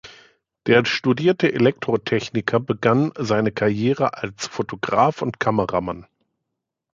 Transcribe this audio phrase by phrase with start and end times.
[0.65, 6.07] Der studierte Elektrotechniker begann seine Karriere als Fotograf und Kameramann.